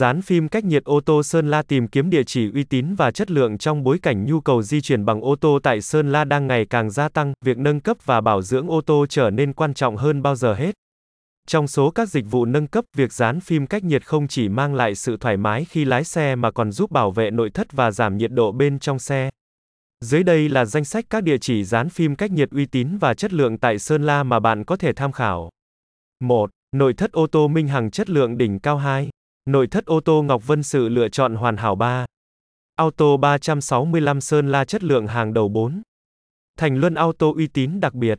[0.00, 3.10] Dán phim cách nhiệt ô tô Sơn La tìm kiếm địa chỉ uy tín và
[3.10, 6.24] chất lượng trong bối cảnh nhu cầu di chuyển bằng ô tô tại Sơn La
[6.24, 9.52] đang ngày càng gia tăng, việc nâng cấp và bảo dưỡng ô tô trở nên
[9.52, 10.74] quan trọng hơn bao giờ hết.
[11.48, 14.74] Trong số các dịch vụ nâng cấp, việc dán phim cách nhiệt không chỉ mang
[14.74, 17.90] lại sự thoải mái khi lái xe mà còn giúp bảo vệ nội thất và
[17.90, 19.30] giảm nhiệt độ bên trong xe.
[20.04, 23.14] Dưới đây là danh sách các địa chỉ dán phim cách nhiệt uy tín và
[23.14, 25.50] chất lượng tại Sơn La mà bạn có thể tham khảo.
[26.20, 26.50] 1.
[26.76, 29.09] Nội thất ô tô Minh Hằng chất lượng đỉnh cao 2.
[29.44, 32.06] Nội thất ô tô Ngọc Vân Sự lựa chọn hoàn hảo 3.
[32.76, 35.82] Auto 365 Sơn La chất lượng hàng đầu 4.
[36.58, 38.18] Thành Luân Auto uy tín đặc biệt